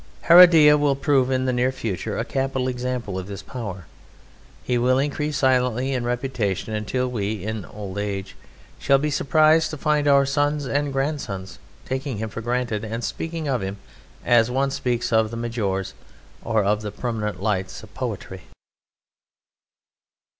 Heredia 0.23 0.79
will 0.79 0.95
prove 0.95 1.29
in 1.29 1.45
the 1.45 1.53
near 1.53 1.71
future 1.71 2.17
a 2.17 2.25
capital 2.25 2.67
example 2.67 3.19
of 3.19 3.27
this 3.27 3.43
power. 3.43 3.85
He 4.63 4.79
will 4.79 4.97
increase 4.97 5.37
silently 5.37 5.93
in 5.93 6.03
reputation 6.05 6.73
until 6.73 7.07
we, 7.07 7.43
in 7.43 7.65
old 7.65 7.99
age, 7.99 8.35
shall 8.79 8.97
be 8.97 9.11
surprised 9.11 9.69
to 9.69 9.77
find 9.77 10.07
our 10.07 10.25
sons 10.25 10.65
and 10.65 10.91
grandsons 10.91 11.59
taking 11.85 12.17
him 12.17 12.29
for 12.29 12.41
granted 12.41 12.83
and 12.83 13.03
speaking 13.03 13.47
of 13.47 13.61
him 13.61 13.77
as 14.25 14.49
one 14.49 14.71
speaks 14.71 15.13
of 15.13 15.29
the 15.29 15.37
Majores, 15.37 15.93
of 16.43 16.81
the 16.81 16.89
permanent 16.89 17.39
lights 17.39 17.83
of 17.83 17.93
poetry. 17.93 18.41